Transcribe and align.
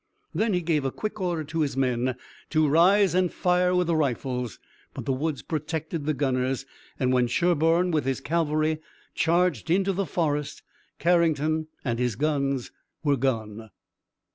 Then 0.33 0.53
he 0.53 0.61
gave 0.63 0.83
a 0.83 0.89
quick 0.91 1.21
order 1.21 1.43
to 1.43 1.59
his 1.61 1.77
men 1.77 2.15
to 2.49 2.67
rise 2.67 3.13
and 3.13 3.31
fire 3.31 3.75
with 3.75 3.85
the 3.85 3.95
rifles, 3.95 4.57
but 4.95 5.05
the 5.05 5.13
woods 5.13 5.43
protected 5.43 6.07
the 6.07 6.15
gunners, 6.15 6.65
and, 6.99 7.13
when 7.13 7.27
Sherburne 7.27 7.91
with 7.91 8.05
his 8.05 8.19
cavalry 8.19 8.79
charged 9.13 9.69
into 9.69 9.93
the 9.93 10.07
forest, 10.07 10.63
Carrington 10.97 11.67
and 11.85 11.99
his 11.99 12.15
guns 12.15 12.71
were 13.03 13.15
gone. 13.15 13.69